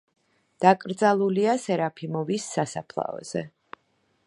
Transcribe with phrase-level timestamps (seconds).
[0.63, 3.47] დაკრძალულია სერაფიმოვის სასაფლაოზე.